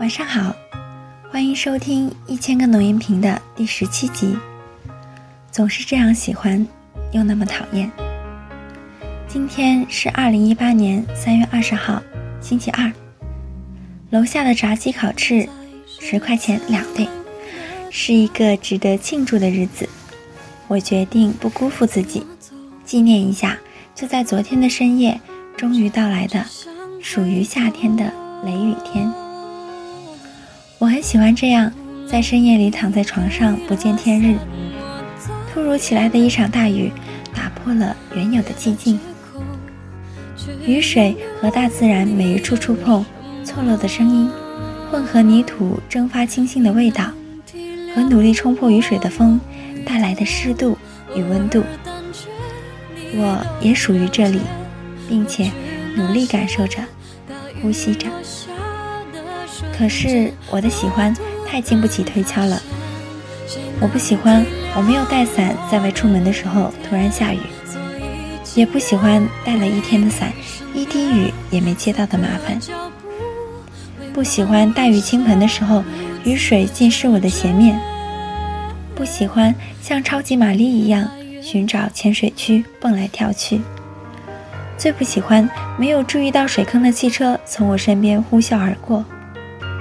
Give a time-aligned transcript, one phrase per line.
[0.00, 0.54] 晚上好，
[1.30, 4.36] 欢迎收听一千个浓音瓶的第十七集。
[5.52, 6.66] 总是这样喜欢，
[7.12, 7.90] 又那么讨厌。
[9.28, 12.02] 今天是二零一八年三月二十号，
[12.40, 12.92] 星期二。
[14.10, 15.48] 楼下的炸鸡烤翅，
[15.86, 17.08] 十块钱两对，
[17.88, 19.88] 是一个值得庆祝的日子。
[20.66, 22.26] 我决定不辜负自己，
[22.84, 23.56] 纪念一下
[23.94, 25.20] 就在昨天的深夜，
[25.56, 26.44] 终于到来的
[27.00, 28.12] 属于夏天的
[28.44, 29.23] 雷雨天。
[30.78, 31.72] 我很喜欢这样，
[32.08, 34.36] 在深夜里躺在床上不见天日。
[35.52, 36.90] 突如其来的一场大雨，
[37.32, 38.98] 打破了原有的寂静。
[40.66, 43.04] 雨水和大自然每一处触碰，
[43.44, 44.30] 错落的声音，
[44.90, 47.04] 混合泥土蒸发清新的味道，
[47.94, 49.40] 和努力冲破雨水的风。
[49.86, 50.78] 带来的湿度
[51.14, 51.62] 与温度，
[53.16, 54.40] 我也属于这里，
[55.06, 55.50] 并且
[55.94, 56.78] 努力感受着，
[57.60, 58.08] 呼吸着。
[59.76, 61.14] 可是我的喜欢
[61.46, 62.60] 太经不起推敲了。
[63.80, 64.44] 我不喜欢
[64.76, 67.40] 我没有带伞在外出门的时候突然下雨，
[68.54, 70.32] 也不喜欢带了一天的伞，
[70.72, 72.58] 一滴雨也没接到的麻烦。
[74.12, 75.82] 不喜欢大雨倾盆的时候，
[76.24, 77.78] 雨水浸湿我的鞋面。
[78.94, 79.52] 不喜欢
[79.82, 81.10] 像超级玛丽一样
[81.42, 83.60] 寻找浅水区蹦来跳去。
[84.78, 89.04] 最不喜欢没有注意到水坑的汽车从我身边呼啸而过，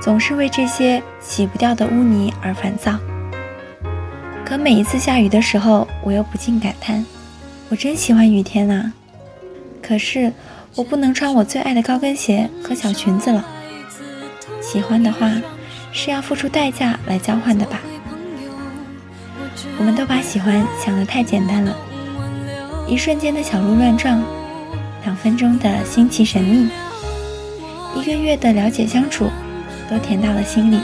[0.00, 2.98] 总是为这些洗不掉的污泥而烦躁。
[4.44, 7.04] 可每一次下雨的时候，我又不禁感叹：
[7.68, 8.92] 我真喜欢雨天啊！
[9.82, 10.32] 可是
[10.74, 13.44] 我不能穿我最爱的高跟鞋和小裙子了。
[14.60, 15.30] 喜欢的话，
[15.92, 17.80] 是要付出代价来交换的吧？
[19.78, 21.76] 我们都把喜欢想得太简单了，
[22.88, 24.22] 一瞬间的小鹿乱撞，
[25.04, 26.68] 两分钟的新奇神秘，
[27.94, 29.30] 一个月的了解相处，
[29.90, 30.80] 都甜到了心里。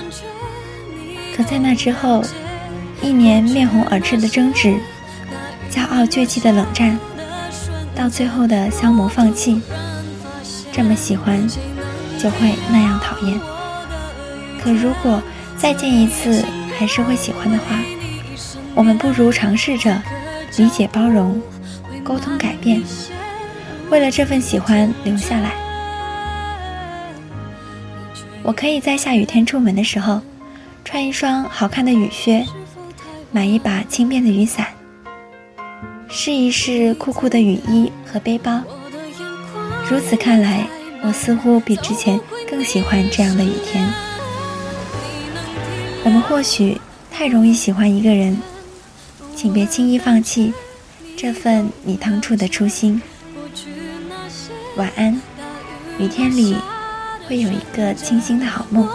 [1.36, 2.24] 可在那之后，
[3.00, 4.74] 一年面红耳赤的争执，
[5.70, 6.98] 骄傲倔气的冷战，
[7.94, 9.62] 到最后的消磨放弃，
[10.72, 11.46] 这么喜欢，
[12.18, 13.38] 就会那样讨厌。
[14.62, 15.22] 可如果
[15.56, 16.44] 再见一次，
[16.78, 17.78] 还是会喜欢的话。
[18.74, 20.02] 我们不如尝试着
[20.56, 21.40] 理解、包容、
[22.02, 22.82] 沟通、改变，
[23.90, 25.65] 为了这份喜欢留下来。
[28.42, 30.20] 我可以在下雨天出门的时候，
[30.84, 32.46] 穿一双好看的雨靴，
[33.32, 34.68] 买一把轻便的雨伞，
[36.08, 38.60] 试一试酷酷的雨衣和背包。
[39.88, 40.66] 如此看来，
[41.02, 43.92] 我似乎比之前更喜欢这样的雨天。
[46.04, 46.80] 我们或许
[47.10, 48.36] 太容易喜欢一个人。
[49.34, 50.50] 请别轻易放弃
[51.14, 53.02] 这份你当初的初心。
[54.76, 55.20] 晚安，
[55.98, 56.56] 雨天里
[57.28, 58.88] 会有一个清新的好梦。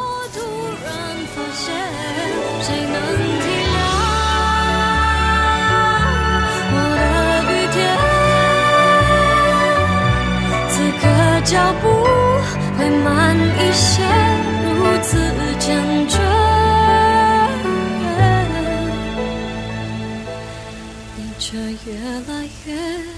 [11.44, 11.90] 脚步
[12.78, 14.03] 会慢一些，
[14.75, 15.18] 如此
[15.59, 16.18] 坚决。
[21.18, 23.12] 你却越来越远。